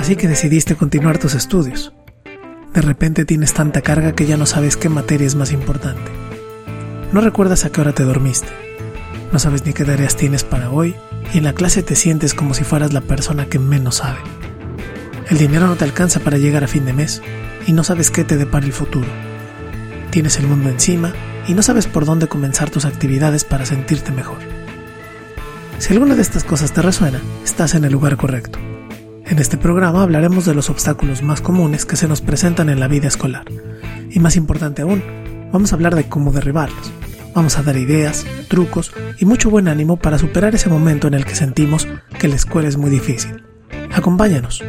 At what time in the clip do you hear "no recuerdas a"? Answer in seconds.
7.12-7.70